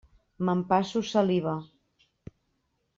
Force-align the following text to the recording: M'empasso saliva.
M'empasso 0.47 1.03
saliva. 1.11 1.55